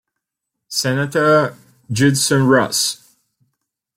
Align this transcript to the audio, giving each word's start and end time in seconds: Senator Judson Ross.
Senator 0.67 1.55
Judson 1.91 2.47
Ross. 2.47 3.07